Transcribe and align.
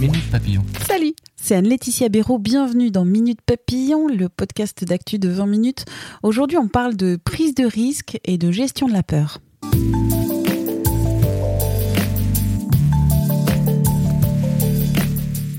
Minute 0.00 0.30
Papillon. 0.30 0.62
Salut, 0.86 1.12
c'est 1.34 1.56
Anne-Laetitia 1.56 2.08
Béraud. 2.08 2.38
Bienvenue 2.38 2.92
dans 2.92 3.04
Minute 3.04 3.40
Papillon, 3.44 4.06
le 4.06 4.28
podcast 4.28 4.84
d'actu 4.84 5.18
de 5.18 5.28
20 5.28 5.46
minutes. 5.46 5.86
Aujourd'hui, 6.22 6.56
on 6.56 6.68
parle 6.68 6.94
de 6.94 7.16
prise 7.16 7.52
de 7.56 7.64
risque 7.64 8.16
et 8.24 8.38
de 8.38 8.52
gestion 8.52 8.86
de 8.86 8.92
la 8.92 9.02
peur. 9.02 9.40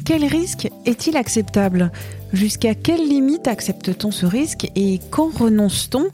Quel 0.06 0.24
risque 0.24 0.70
est-il 0.86 1.18
acceptable? 1.18 1.92
Jusqu'à 2.32 2.76
quelle 2.76 3.06
limite 3.06 3.46
accepte-t-on 3.46 4.12
ce 4.12 4.26
risque 4.26 4.72
et 4.78 5.02
quand 5.12 5.38
renonce-t-on? 5.38 6.08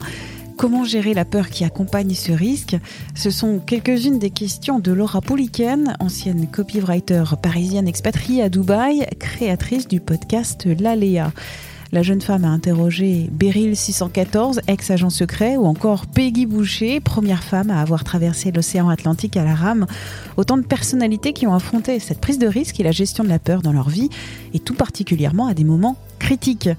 Comment 0.56 0.84
gérer 0.84 1.12
la 1.12 1.26
peur 1.26 1.50
qui 1.50 1.64
accompagne 1.64 2.14
ce 2.14 2.32
risque 2.32 2.78
Ce 3.14 3.30
sont 3.30 3.58
quelques-unes 3.58 4.18
des 4.18 4.30
questions 4.30 4.78
de 4.78 4.90
Laura 4.90 5.20
Pouliken, 5.20 5.94
ancienne 6.00 6.46
copywriter 6.46 7.24
parisienne 7.42 7.86
expatriée 7.86 8.42
à 8.42 8.48
Dubaï, 8.48 9.06
créatrice 9.18 9.86
du 9.86 10.00
podcast 10.00 10.66
L'Aléa. 10.80 11.30
La 11.92 12.02
jeune 12.02 12.22
femme 12.22 12.44
a 12.46 12.48
interrogé 12.48 13.28
Beryl 13.30 13.76
614, 13.76 14.62
ex-agent 14.66 15.10
secret, 15.10 15.58
ou 15.58 15.66
encore 15.66 16.06
Peggy 16.06 16.46
Boucher, 16.46 17.00
première 17.00 17.44
femme 17.44 17.70
à 17.70 17.82
avoir 17.82 18.02
traversé 18.02 18.50
l'océan 18.50 18.88
Atlantique 18.88 19.36
à 19.36 19.44
la 19.44 19.54
rame. 19.54 19.86
Autant 20.38 20.56
de 20.56 20.64
personnalités 20.64 21.34
qui 21.34 21.46
ont 21.46 21.54
affronté 21.54 22.00
cette 22.00 22.20
prise 22.20 22.38
de 22.38 22.46
risque 22.46 22.80
et 22.80 22.82
la 22.82 22.92
gestion 22.92 23.24
de 23.24 23.28
la 23.28 23.38
peur 23.38 23.60
dans 23.60 23.72
leur 23.72 23.90
vie, 23.90 24.08
et 24.54 24.58
tout 24.58 24.74
particulièrement 24.74 25.48
à 25.48 25.54
des 25.54 25.64
moments 25.64 25.96
critiques. 26.18 26.70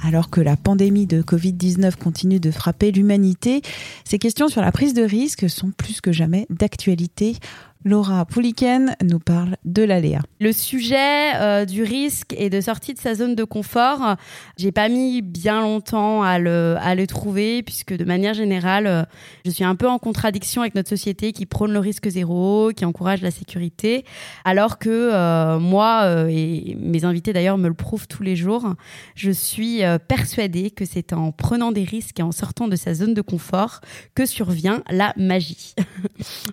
Alors 0.00 0.30
que 0.30 0.40
la 0.40 0.56
pandémie 0.56 1.06
de 1.06 1.22
Covid-19 1.22 1.96
continue 1.96 2.40
de 2.40 2.50
frapper 2.50 2.92
l'humanité, 2.92 3.62
ces 4.04 4.18
questions 4.18 4.48
sur 4.48 4.60
la 4.60 4.72
prise 4.72 4.94
de 4.94 5.02
risque 5.02 5.50
sont 5.50 5.70
plus 5.70 6.00
que 6.00 6.12
jamais 6.12 6.46
d'actualité. 6.50 7.36
Laura 7.84 8.24
Pouliken 8.24 8.96
nous 9.04 9.20
parle 9.20 9.56
de 9.64 9.84
l'aléa. 9.84 10.20
Le 10.40 10.50
sujet 10.52 11.36
euh, 11.36 11.64
du 11.64 11.84
risque 11.84 12.34
et 12.36 12.50
de 12.50 12.60
sortie 12.60 12.92
de 12.92 12.98
sa 12.98 13.14
zone 13.14 13.36
de 13.36 13.44
confort, 13.44 14.16
j'ai 14.56 14.72
pas 14.72 14.88
mis 14.88 15.22
bien 15.22 15.60
longtemps 15.62 16.24
à 16.24 16.40
le, 16.40 16.76
à 16.80 16.96
le 16.96 17.06
trouver, 17.06 17.62
puisque 17.62 17.94
de 17.94 18.04
manière 18.04 18.34
générale, 18.34 18.86
euh, 18.86 19.02
je 19.44 19.50
suis 19.50 19.62
un 19.62 19.76
peu 19.76 19.88
en 19.88 19.98
contradiction 19.98 20.62
avec 20.62 20.74
notre 20.74 20.88
société 20.88 21.32
qui 21.32 21.46
prône 21.46 21.72
le 21.72 21.78
risque 21.78 22.08
zéro, 22.08 22.72
qui 22.74 22.84
encourage 22.84 23.22
la 23.22 23.30
sécurité, 23.30 24.04
alors 24.44 24.78
que 24.78 24.88
euh, 24.90 25.60
moi, 25.60 26.26
et 26.28 26.76
mes 26.80 27.04
invités 27.04 27.32
d'ailleurs 27.32 27.58
me 27.58 27.68
le 27.68 27.74
prouvent 27.74 28.08
tous 28.08 28.24
les 28.24 28.34
jours, 28.34 28.74
je 29.14 29.30
suis 29.30 29.82
persuadée 30.08 30.70
que 30.70 30.84
c'est 30.84 31.12
en 31.12 31.30
prenant 31.30 31.70
des 31.70 31.84
risques 31.84 32.18
et 32.18 32.22
en 32.22 32.32
sortant 32.32 32.66
de 32.66 32.76
sa 32.76 32.94
zone 32.94 33.14
de 33.14 33.22
confort 33.22 33.80
que 34.14 34.26
survient 34.26 34.82
la 34.90 35.12
magie. 35.16 35.74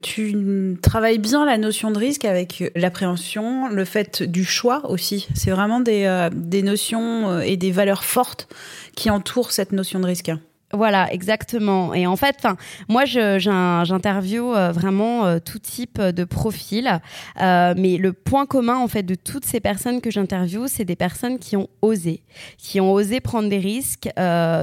tu 0.02 0.78
travailles 0.82 1.20
bien 1.26 1.44
la 1.44 1.58
notion 1.58 1.90
de 1.90 1.98
risque 1.98 2.24
avec 2.24 2.72
l'appréhension, 2.76 3.68
le 3.68 3.84
fait 3.84 4.22
du 4.22 4.46
choix 4.46 4.88
aussi. 4.92 5.28
C'est 5.34 5.50
vraiment 5.50 5.80
des, 5.80 6.06
euh, 6.06 6.30
des 6.32 6.62
notions 6.62 7.32
euh, 7.32 7.40
et 7.40 7.58
des 7.58 7.72
valeurs 7.72 8.04
fortes 8.04 8.48
qui 8.96 9.10
entourent 9.10 9.52
cette 9.52 9.72
notion 9.72 10.00
de 10.00 10.06
risque. 10.06 10.32
Voilà, 10.74 11.14
exactement. 11.14 11.94
Et 11.94 12.08
en 12.08 12.16
fait, 12.16 12.48
moi, 12.90 13.06
j'interviewe 13.06 14.56
euh, 14.56 14.72
vraiment 14.72 15.26
euh, 15.26 15.38
tout 15.40 15.60
type 15.60 16.02
de 16.02 16.24
profil, 16.24 17.00
euh, 17.40 17.76
mais 17.78 17.98
le 17.98 18.14
point 18.14 18.48
commun 18.48 18.78
en 18.78 18.88
fait 18.88 19.04
de 19.04 19.14
toutes 19.14 19.46
ces 19.46 19.60
personnes 19.60 20.02
que 20.02 20.10
j'interviewe, 20.10 20.66
c'est 20.68 20.84
des 20.84 20.96
personnes 20.96 21.38
qui 21.38 21.56
ont 21.56 21.70
osé, 21.84 22.24
qui 22.58 22.82
ont 22.82 22.92
osé 22.92 23.20
prendre 23.20 23.48
des 23.48 23.60
risques, 23.60 24.10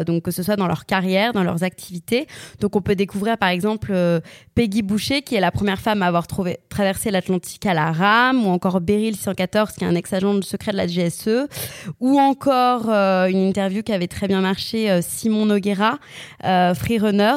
donc 0.06 0.22
que 0.24 0.30
ce 0.32 0.42
soit 0.42 0.56
dans 0.56 0.66
leur 0.66 0.86
carrière, 0.86 1.32
dans 1.32 1.44
leurs 1.44 1.62
activités. 1.62 2.26
Donc, 2.60 2.74
on 2.74 2.82
peut 2.82 2.96
découvrir 2.96 3.38
par 3.38 3.50
exemple 3.50 3.94
Peggy 4.54 4.82
Boucher, 4.82 5.22
qui 5.22 5.36
est 5.36 5.40
la 5.40 5.52
première 5.52 5.80
femme 5.80 6.02
à 6.02 6.06
avoir 6.06 6.26
traversé 6.68 7.10
l'Atlantique 7.10 7.64
à 7.64 7.74
la 7.74 7.92
rame, 7.92 8.44
ou 8.44 8.50
encore 8.50 8.80
Beryl 8.80 9.14
614, 9.14 9.72
qui 9.72 9.84
est 9.84 9.86
un 9.86 9.94
ex-agent 9.94 10.34
de 10.34 10.42
secret 10.42 10.72
de 10.72 10.76
la 10.76 10.86
GSE, 10.86 11.48
ou 12.00 12.18
encore 12.18 12.90
une 12.90 13.48
interview 13.48 13.82
qui 13.82 13.92
avait 13.92 14.08
très 14.08 14.26
bien 14.26 14.40
marché, 14.40 15.00
Simon 15.02 15.46
Noguera 15.46 15.91
euh, 16.44 16.74
freerunner. 16.74 17.34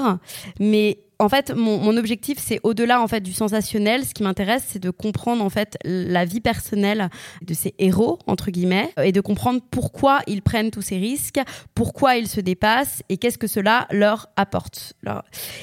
Mais 0.59 0.99
en 1.19 1.29
fait, 1.29 1.53
mon, 1.55 1.95
objectif, 1.97 2.37
c'est 2.39 2.59
au-delà 2.63 3.01
en 3.01 3.07
fait 3.07 3.21
du 3.21 3.31
sensationnel. 3.31 4.05
Ce 4.05 4.13
qui 4.13 4.23
m'intéresse, 4.23 4.65
c'est 4.67 4.79
de 4.79 4.89
comprendre 4.89 5.43
en 5.43 5.49
fait 5.49 5.77
la 5.85 6.25
vie 6.25 6.41
personnelle 6.41 7.09
de 7.41 7.53
ces 7.53 7.73
héros 7.79 8.19
entre 8.27 8.51
guillemets 8.51 8.91
et 9.01 9.11
de 9.11 9.21
comprendre 9.21 9.61
pourquoi 9.71 10.19
ils 10.27 10.41
prennent 10.41 10.71
tous 10.71 10.81
ces 10.81 10.97
risques, 10.97 11.39
pourquoi 11.73 12.17
ils 12.17 12.27
se 12.27 12.41
dépassent 12.41 13.01
et 13.09 13.17
qu'est-ce 13.17 13.37
que 13.37 13.47
cela 13.47 13.87
leur 13.91 14.27
apporte. 14.35 14.93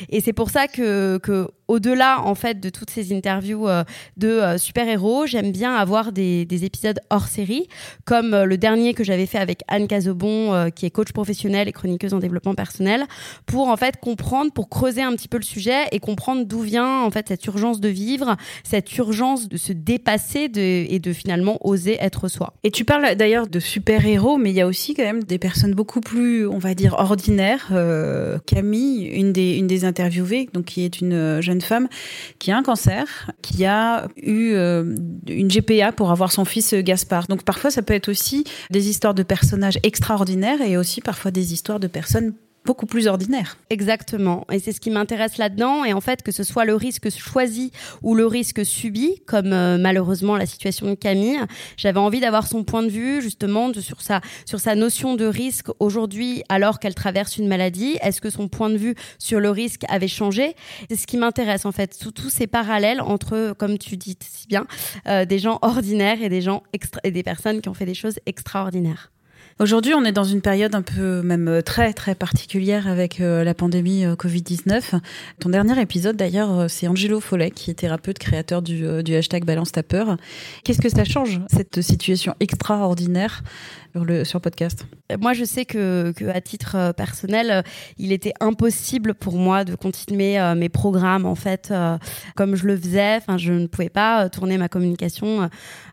Et 0.08 0.20
c'est 0.20 0.32
pour 0.32 0.50
ça 0.50 0.68
que 0.68 1.20
au-delà 1.68 2.20
en 2.22 2.34
fait 2.34 2.60
de 2.60 2.68
toutes 2.68 2.90
ces 2.90 3.14
interviews 3.14 3.68
euh, 3.68 3.84
de 4.16 4.28
euh, 4.28 4.58
super-héros, 4.58 5.26
j'aime 5.26 5.52
bien 5.52 5.74
avoir 5.74 6.12
des, 6.12 6.46
épisodes 6.64 7.00
hors 7.10 7.26
série, 7.26 7.66
comme 8.04 8.34
euh, 8.34 8.44
le 8.44 8.58
dernier 8.58 8.94
que 8.94 9.04
j'avais 9.04 9.26
fait 9.26 9.38
avec 9.38 9.62
Anne 9.68 9.88
Cazobon, 9.88 10.70
qui 10.74 10.86
est 10.86 10.90
coach 10.90 11.12
professionnelle 11.12 11.68
et 11.68 11.72
chroniqueuse 11.72 12.14
en 12.14 12.18
développement 12.18 12.54
personnel, 12.54 13.04
pour 13.46 13.68
en 13.68 13.76
fait 13.76 13.96
comprendre, 13.96 14.52
pour 14.52 14.68
creuser 14.68 15.02
un 15.02 15.12
petit 15.12 15.28
peu 15.28 15.38
le 15.38 15.42
sujet 15.42 15.84
et 15.92 15.98
comprendre 15.98 16.44
d'où 16.44 16.60
vient 16.60 17.00
en 17.02 17.10
fait 17.10 17.28
cette 17.28 17.44
urgence 17.46 17.80
de 17.80 17.88
vivre, 17.88 18.36
cette 18.64 18.96
urgence 18.98 19.48
de 19.48 19.56
se 19.56 19.72
dépasser 19.72 20.50
et 20.54 20.98
de 20.98 21.12
finalement 21.12 21.58
oser 21.66 21.96
être 22.00 22.28
soi. 22.28 22.54
Et 22.64 22.70
tu 22.70 22.84
parles 22.84 23.14
d'ailleurs 23.16 23.46
de 23.46 23.60
super-héros, 23.60 24.36
mais 24.36 24.50
il 24.50 24.56
y 24.56 24.60
a 24.60 24.66
aussi 24.66 24.94
quand 24.94 25.04
même 25.04 25.24
des 25.24 25.38
personnes 25.38 25.74
beaucoup 25.74 26.00
plus, 26.00 26.46
on 26.46 26.58
va 26.58 26.74
dire, 26.74 26.94
ordinaires. 26.98 27.72
Camille, 28.46 29.06
une 29.06 29.32
des, 29.32 29.56
une 29.56 29.66
des 29.66 29.84
interviewées, 29.84 30.48
donc 30.52 30.66
qui 30.66 30.84
est 30.84 31.00
une 31.00 31.40
jeune 31.40 31.61
femme 31.62 31.88
qui 32.38 32.50
a 32.50 32.56
un 32.56 32.62
cancer, 32.62 33.30
qui 33.42 33.64
a 33.64 34.08
eu 34.16 34.52
euh, 34.52 34.94
une 35.28 35.48
GPA 35.48 35.92
pour 35.92 36.10
avoir 36.10 36.32
son 36.32 36.44
fils 36.44 36.72
euh, 36.72 36.82
Gaspard. 36.82 37.26
Donc 37.28 37.42
parfois, 37.42 37.70
ça 37.70 37.82
peut 37.82 37.94
être 37.94 38.08
aussi 38.08 38.44
des 38.70 38.88
histoires 38.88 39.14
de 39.14 39.22
personnages 39.22 39.78
extraordinaires 39.82 40.60
et 40.60 40.76
aussi 40.76 41.00
parfois 41.00 41.30
des 41.30 41.52
histoires 41.52 41.80
de 41.80 41.86
personnes 41.86 42.34
beaucoup 42.64 42.86
plus 42.86 43.06
ordinaire. 43.06 43.56
Exactement. 43.70 44.46
Et 44.52 44.58
c'est 44.58 44.72
ce 44.72 44.80
qui 44.80 44.90
m'intéresse 44.90 45.38
là-dedans. 45.38 45.84
Et 45.84 45.92
en 45.92 46.00
fait, 46.00 46.22
que 46.22 46.32
ce 46.32 46.44
soit 46.44 46.64
le 46.64 46.74
risque 46.74 47.10
choisi 47.10 47.72
ou 48.02 48.14
le 48.14 48.26
risque 48.26 48.64
subi, 48.64 49.20
comme 49.26 49.52
euh, 49.52 49.78
malheureusement 49.78 50.36
la 50.36 50.46
situation 50.46 50.88
de 50.88 50.94
Camille, 50.94 51.40
j'avais 51.76 51.98
envie 51.98 52.20
d'avoir 52.20 52.46
son 52.46 52.64
point 52.64 52.82
de 52.82 52.88
vue 52.88 53.20
justement 53.20 53.68
de, 53.68 53.80
sur, 53.80 54.00
sa, 54.00 54.20
sur 54.46 54.60
sa 54.60 54.74
notion 54.74 55.14
de 55.14 55.24
risque 55.24 55.68
aujourd'hui 55.80 56.42
alors 56.48 56.78
qu'elle 56.78 56.94
traverse 56.94 57.36
une 57.36 57.48
maladie. 57.48 57.98
Est-ce 58.02 58.20
que 58.20 58.30
son 58.30 58.48
point 58.48 58.70
de 58.70 58.76
vue 58.76 58.94
sur 59.18 59.40
le 59.40 59.50
risque 59.50 59.82
avait 59.88 60.08
changé? 60.08 60.54
C'est 60.88 60.96
ce 60.96 61.06
qui 61.06 61.16
m'intéresse 61.16 61.66
en 61.66 61.72
fait, 61.72 61.98
tous 62.14 62.30
ces 62.30 62.46
parallèles 62.46 63.00
entre, 63.00 63.54
comme 63.58 63.78
tu 63.78 63.96
dis 63.96 64.16
si 64.20 64.46
bien, 64.46 64.66
euh, 65.08 65.24
des 65.24 65.38
gens 65.38 65.58
ordinaires 65.62 66.22
et 66.22 66.28
des 66.28 66.40
gens 66.40 66.62
extra 66.72 67.00
et 67.04 67.10
des 67.10 67.22
personnes 67.22 67.60
qui 67.60 67.68
ont 67.68 67.74
fait 67.74 67.86
des 67.86 67.94
choses 67.94 68.18
extraordinaires. 68.26 69.10
Aujourd'hui, 69.62 69.94
on 69.94 70.04
est 70.04 70.10
dans 70.10 70.24
une 70.24 70.40
période 70.40 70.74
un 70.74 70.82
peu 70.82 71.22
même 71.22 71.46
euh, 71.46 71.62
très 71.62 71.92
très 71.92 72.16
particulière 72.16 72.88
avec 72.88 73.20
euh, 73.20 73.44
la 73.44 73.54
pandémie 73.54 74.04
euh, 74.04 74.16
Covid-19. 74.16 74.98
Ton 75.38 75.50
dernier 75.50 75.80
épisode 75.80 76.16
d'ailleurs, 76.16 76.68
c'est 76.68 76.88
Angelo 76.88 77.20
Follet 77.20 77.52
qui 77.52 77.70
est 77.70 77.74
thérapeute 77.74 78.18
créateur 78.18 78.60
du, 78.60 79.04
du 79.04 79.14
hashtag 79.14 79.44
Balance 79.44 79.70
ta 79.70 79.84
peur. 79.84 80.16
Qu'est-ce 80.64 80.80
que 80.80 80.88
ça 80.88 81.04
change 81.04 81.40
cette 81.46 81.80
situation 81.80 82.34
extraordinaire 82.40 83.44
sur 83.92 84.04
le 84.04 84.24
sur 84.24 84.40
podcast? 84.40 84.84
Moi, 85.20 85.32
je 85.32 85.44
sais 85.44 85.64
que, 85.64 86.12
à 86.32 86.40
titre 86.40 86.76
euh, 86.76 86.92
personnel, 86.92 87.50
euh, 87.50 87.62
il 87.98 88.12
était 88.12 88.32
impossible 88.40 89.14
pour 89.14 89.36
moi 89.36 89.64
de 89.64 89.74
continuer 89.74 90.38
euh, 90.38 90.54
mes 90.54 90.68
programmes 90.68 91.26
en 91.26 91.34
fait 91.34 91.72
comme 92.36 92.56
je 92.56 92.66
le 92.66 92.76
faisais. 92.76 93.16
Enfin, 93.16 93.38
je 93.38 93.52
ne 93.52 93.66
pouvais 93.66 93.88
pas 93.88 94.28
tourner 94.28 94.58
ma 94.58 94.68
communication 94.68 95.48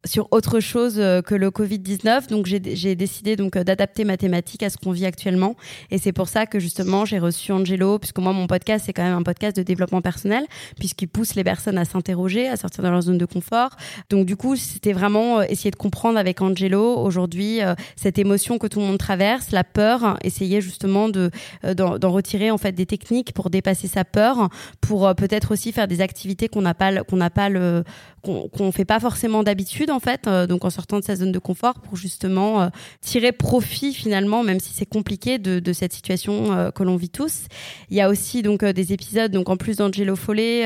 sur 0.06 0.28
autre 0.32 0.60
chose 0.60 0.96
que 0.96 1.36
le 1.36 1.52
Covid 1.52 1.80
19. 1.80 2.28
Donc, 2.28 2.46
j'ai 2.46 2.96
décidé 2.96 3.36
donc 3.36 3.58
d'adapter 3.58 4.06
ma 4.06 4.18
thématique 4.18 4.64
à 4.64 4.70
ce 4.70 4.78
qu'on 4.78 4.92
vit 4.92 5.06
actuellement. 5.06 5.56
Et 5.92 5.98
c'est 5.98 6.12
pour 6.12 6.28
ça 6.28 6.46
que 6.46 6.60
justement, 6.60 7.06
j'ai 7.06 7.20
reçu 7.20 7.52
Angelo, 7.52 8.00
puisque 8.00 8.20
moi, 8.20 8.34
mon 8.34 8.48
podcast 8.48 8.86
c'est 8.86 8.94
quand 8.94 9.04
même 9.04 9.16
un 9.16 9.24
podcast 9.24 9.56
de 9.58 9.64
développement 9.64 10.02
personnel, 10.02 10.46
puisqu'il 10.78 11.08
pousse 11.08 11.36
les 11.36 11.44
personnes 11.44 11.78
à 11.78 11.86
s'interroger, 11.86 12.48
à 12.48 12.58
sortir 12.58 12.84
de 12.84 12.90
leur 12.90 13.02
zone 13.02 13.18
de 13.18 13.26
confort. 13.26 13.72
Donc, 14.10 14.26
du 14.26 14.36
coup, 14.36 14.56
c'était 14.56 14.94
vraiment 14.94 15.42
essayer 15.42 15.72
de 15.72 15.76
comprendre 15.76 16.18
avec 16.18 16.42
Angelo 16.42 16.98
aujourd'hui 16.98 17.60
cette 17.96 18.20
émotion 18.20 18.58
que 18.58 18.68
tout 18.68 18.80
le 18.80 18.86
monde 18.86 18.98
la 19.16 19.64
peur, 19.64 20.18
essayer 20.24 20.62
justement 20.62 21.10
de 21.10 21.32
d'en 21.74 22.12
retirer 22.12 22.52
en 22.52 22.58
fait 22.58 22.72
des 22.72 22.86
techniques 22.86 23.34
pour 23.34 23.50
dépasser 23.50 23.88
sa 23.88 24.06
peur, 24.06 24.50
pour 24.82 25.14
peut-être 25.16 25.52
aussi 25.52 25.72
faire 25.72 25.88
des 25.88 26.02
activités 26.02 26.48
qu'on 26.48 26.62
n'a 26.62 26.74
pas 26.74 27.04
qu'on 27.04 27.18
n'a 27.18 27.30
pas 27.30 27.50
le 27.50 27.84
qu'on 28.22 28.72
fait 28.74 28.86
pas 28.86 29.00
forcément 29.00 29.44
d'habitude 29.44 29.90
en 29.92 30.00
fait, 30.00 30.28
donc 30.28 30.66
en 30.66 30.70
sortant 30.70 31.00
de 31.00 31.06
sa 31.06 31.16
zone 31.16 31.32
de 31.32 31.40
confort 31.40 31.76
pour 31.76 31.96
justement 31.96 32.70
tirer 33.00 33.32
profit 33.32 33.94
finalement, 33.94 34.44
même 34.44 34.60
si 34.60 34.74
c'est 34.74 34.86
compliqué 34.86 35.38
de, 35.40 35.74
cette 35.74 35.94
situation 35.94 36.72
que 36.76 36.84
l'on 36.84 36.98
vit 36.98 37.10
tous. 37.10 37.46
Il 37.90 37.96
y 37.96 38.02
a 38.02 38.10
aussi 38.10 38.42
donc 38.42 38.66
des 38.66 38.92
épisodes, 38.92 39.32
donc 39.32 39.48
en 39.50 39.56
plus 39.56 39.78
d'Angelo 39.78 40.18
Follet, 40.18 40.64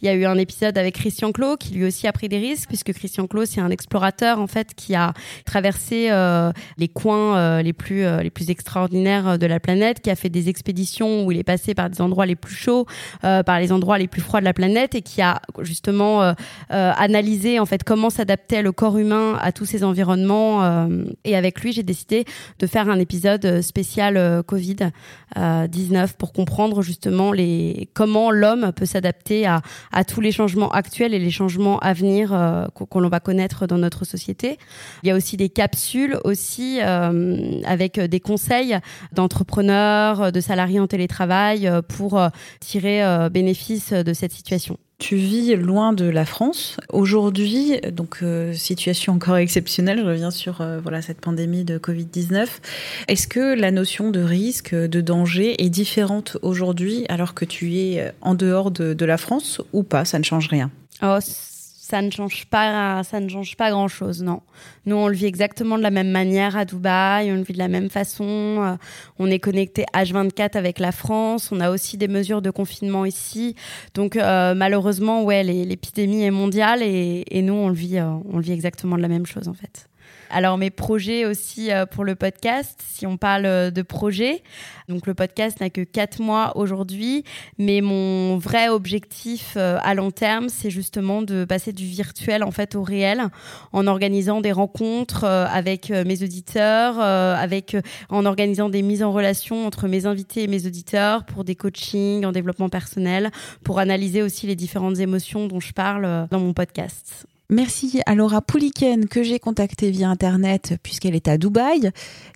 il 0.00 0.06
y 0.06 0.08
a 0.08 0.14
eu 0.14 0.24
un 0.24 0.38
épisode 0.38 0.78
avec 0.78 0.94
Christian 0.94 1.30
Clot 1.32 1.56
qui 1.58 1.74
lui 1.74 1.84
aussi 1.84 2.06
a 2.06 2.12
pris 2.12 2.28
des 2.28 2.38
risques 2.38 2.68
puisque 2.68 2.92
Christian 2.94 3.26
Clot 3.26 3.44
c'est 3.44 3.60
un 3.60 3.70
explorateur 3.70 4.38
en 4.38 4.46
fait 4.46 4.74
qui 4.74 4.94
a 4.94 5.12
traversé 5.44 6.08
euh, 6.10 6.52
les 6.78 6.88
coins 6.88 7.36
euh, 7.36 7.62
les 7.62 7.72
plus 7.72 7.83
euh, 7.92 8.22
les 8.22 8.30
plus 8.30 8.50
extraordinaires 8.50 9.38
de 9.38 9.46
la 9.46 9.60
planète, 9.60 10.00
qui 10.00 10.10
a 10.10 10.16
fait 10.16 10.28
des 10.28 10.48
expéditions 10.48 11.24
où 11.24 11.32
il 11.32 11.38
est 11.38 11.44
passé 11.44 11.74
par 11.74 11.90
des 11.90 12.00
endroits 12.00 12.26
les 12.26 12.36
plus 12.36 12.54
chauds, 12.54 12.86
par 13.20 13.60
les 13.60 13.72
endroits 13.72 13.98
les 13.98 14.08
plus 14.08 14.20
froids 14.20 14.40
de 14.40 14.44
la 14.44 14.52
planète 14.52 14.94
et 14.94 15.02
qui 15.02 15.22
a 15.22 15.40
justement 15.60 16.34
analysé 16.68 17.58
en 17.58 17.66
fait 17.66 17.84
comment 17.84 18.10
s'adaptait 18.10 18.62
le 18.62 18.72
corps 18.72 18.98
humain 18.98 19.38
à 19.40 19.52
tous 19.52 19.64
ces 19.64 19.84
environnements. 19.84 20.88
et 21.24 21.36
avec 21.36 21.60
lui, 21.60 21.72
j'ai 21.72 21.82
décidé 21.82 22.24
de 22.58 22.66
faire 22.66 22.88
un 22.88 22.98
épisode 22.98 23.60
spécial 23.62 24.42
Covid 24.46 24.76
19 25.36 26.16
pour 26.16 26.32
comprendre 26.32 26.82
justement 26.82 27.32
les 27.32 27.88
comment 27.94 28.30
l'homme 28.30 28.72
peut 28.72 28.86
s'adapter 28.86 29.46
à, 29.46 29.62
à 29.92 30.04
tous 30.04 30.20
les 30.20 30.32
changements 30.32 30.70
actuels 30.70 31.14
et 31.14 31.18
les 31.18 31.30
changements 31.30 31.78
à 31.78 31.92
venir 31.92 32.30
qu'on 32.74 33.00
l'on 33.00 33.08
va 33.08 33.20
connaître 33.20 33.66
dans 33.66 33.78
notre 33.78 34.04
société. 34.04 34.58
Il 35.02 35.08
y 35.08 35.12
a 35.12 35.16
aussi 35.16 35.36
des 35.36 35.48
capsules 35.48 36.18
aussi 36.24 36.78
euh, 36.80 37.60
avec 37.74 38.00
des 38.00 38.20
conseils 38.20 38.78
d'entrepreneurs, 39.12 40.32
de 40.32 40.40
salariés 40.40 40.80
en 40.80 40.86
télétravail 40.86 41.66
euh, 41.66 41.82
pour 41.82 42.18
euh, 42.18 42.28
tirer 42.60 43.02
bénéfice 43.30 43.92
de 43.92 44.12
cette 44.12 44.32
situation. 44.32 44.78
Tu 44.98 45.16
vis 45.16 45.56
loin 45.56 45.92
de 45.92 46.04
la 46.04 46.24
France. 46.24 46.78
Aujourd'hui, 46.92 47.80
donc 47.92 48.22
situation 48.54 49.14
encore 49.14 49.36
exceptionnelle, 49.36 49.98
je 49.98 50.04
reviens 50.04 50.30
sur 50.30 50.64
voilà 50.82 51.02
cette 51.02 51.20
pandémie 51.20 51.64
de 51.64 51.78
Covid-19. 51.78 52.46
Est-ce 53.08 53.26
que 53.26 53.54
la 53.54 53.70
notion 53.70 54.10
de 54.10 54.20
risque, 54.20 54.74
de 54.74 55.00
danger 55.00 55.62
est 55.62 55.68
différente 55.68 56.38
aujourd'hui 56.42 57.04
alors 57.08 57.34
que 57.34 57.44
tu 57.44 57.76
es 57.76 58.12
en 58.20 58.34
dehors 58.34 58.70
de, 58.70 58.94
de 58.94 59.04
la 59.04 59.18
France 59.18 59.60
ou 59.72 59.82
pas? 59.82 60.04
Ça 60.04 60.18
ne 60.18 60.24
change 60.24 60.48
rien 60.48 60.70
oh, 61.02 61.18
ça 61.86 62.00
ne 62.00 62.10
change 62.10 62.46
pas, 62.46 63.02
ça 63.04 63.20
ne 63.20 63.28
change 63.28 63.58
pas 63.58 63.70
grand 63.70 63.88
chose, 63.88 64.22
non. 64.22 64.40
Nous, 64.86 64.96
on 64.96 65.06
le 65.06 65.14
vit 65.14 65.26
exactement 65.26 65.76
de 65.76 65.82
la 65.82 65.90
même 65.90 66.10
manière 66.10 66.56
à 66.56 66.64
Dubaï, 66.64 67.30
on 67.30 67.34
le 67.34 67.42
vit 67.42 67.52
de 67.52 67.58
la 67.58 67.68
même 67.68 67.90
façon. 67.90 68.24
Euh, 68.24 68.76
on 69.18 69.30
est 69.30 69.38
connecté 69.38 69.84
H24 69.94 70.56
avec 70.56 70.78
la 70.78 70.92
France. 70.92 71.52
On 71.52 71.60
a 71.60 71.70
aussi 71.70 71.98
des 71.98 72.08
mesures 72.08 72.40
de 72.40 72.48
confinement 72.48 73.04
ici. 73.04 73.54
Donc, 73.92 74.16
euh, 74.16 74.54
malheureusement, 74.54 75.24
ouais, 75.24 75.42
l'épidémie 75.42 76.22
est 76.22 76.30
mondiale 76.30 76.82
et, 76.82 77.24
et, 77.30 77.42
nous, 77.42 77.52
on 77.52 77.68
le 77.68 77.74
vit, 77.74 77.98
euh, 77.98 78.14
on 78.32 78.38
le 78.38 78.42
vit 78.42 78.52
exactement 78.52 78.96
de 78.96 79.02
la 79.02 79.08
même 79.08 79.26
chose, 79.26 79.48
en 79.48 79.54
fait. 79.54 79.90
Alors 80.30 80.58
mes 80.58 80.70
projets 80.70 81.26
aussi 81.26 81.70
euh, 81.70 81.86
pour 81.86 82.04
le 82.04 82.16
podcast, 82.16 82.82
si 82.84 83.06
on 83.06 83.16
parle 83.16 83.46
euh, 83.46 83.70
de 83.70 83.82
projets, 83.82 84.42
donc 84.88 85.06
le 85.06 85.14
podcast 85.14 85.60
n'a 85.60 85.70
que 85.70 85.82
quatre 85.82 86.20
mois 86.20 86.56
aujourd'hui, 86.56 87.22
mais 87.58 87.80
mon 87.80 88.36
vrai 88.38 88.68
objectif 88.68 89.54
euh, 89.56 89.78
à 89.82 89.94
long 89.94 90.10
terme, 90.10 90.48
c'est 90.48 90.70
justement 90.70 91.22
de 91.22 91.44
passer 91.44 91.72
du 91.72 91.84
virtuel 91.84 92.42
en 92.42 92.50
fait 92.50 92.74
au 92.74 92.82
réel, 92.82 93.28
en 93.72 93.86
organisant 93.86 94.40
des 94.40 94.50
rencontres 94.50 95.24
avec 95.24 95.90
mes 95.90 96.22
auditeurs, 96.22 96.98
avec 96.98 97.76
en 98.08 98.26
organisant 98.26 98.68
des 98.68 98.82
mises 98.82 99.02
en 99.02 99.12
relation 99.12 99.66
entre 99.66 99.88
mes 99.88 100.06
invités 100.06 100.42
et 100.42 100.46
mes 100.46 100.66
auditeurs 100.66 101.24
pour 101.24 101.44
des 101.44 101.54
coachings 101.54 102.24
en 102.24 102.32
développement 102.32 102.68
personnel, 102.68 103.30
pour 103.62 103.78
analyser 103.78 104.22
aussi 104.22 104.46
les 104.46 104.56
différentes 104.56 104.98
émotions 104.98 105.46
dont 105.46 105.60
je 105.60 105.72
parle 105.72 106.26
dans 106.30 106.40
mon 106.40 106.54
podcast. 106.54 107.26
Merci 107.50 108.00
à 108.06 108.14
Laura 108.14 108.40
Pouliken 108.40 109.06
que 109.06 109.22
j'ai 109.22 109.38
contactée 109.38 109.90
via 109.90 110.08
Internet 110.08 110.76
puisqu'elle 110.82 111.14
est 111.14 111.28
à 111.28 111.36
Dubaï. 111.36 111.90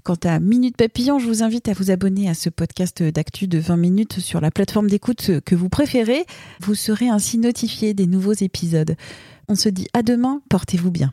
Quant 0.05 0.19
à 0.25 0.39
Minute 0.39 0.77
Papillon, 0.77 1.19
je 1.19 1.27
vous 1.27 1.43
invite 1.43 1.69
à 1.69 1.73
vous 1.73 1.91
abonner 1.91 2.29
à 2.29 2.35
ce 2.35 2.51
podcast 2.51 3.03
d'actu 3.03 3.49
de 3.49 3.59
20 3.59 3.77
minutes 3.77 4.21
sur 4.21 4.41
la 4.41 4.51
plateforme 4.51 4.89
d'écoute 4.89 5.41
que 5.45 5.55
vous 5.55 5.69
préférez. 5.71 6.27
Vous 6.61 6.75
serez 6.75 7.09
ainsi 7.09 7.39
notifié 7.39 7.95
des 7.95 8.07
nouveaux 8.07 8.35
épisodes. 8.35 8.97
On 9.49 9.55
se 9.55 9.71
dit 9.71 9.89
à 9.95 10.03
demain, 10.03 10.43
portez-vous 10.51 10.91
bien. 10.91 11.13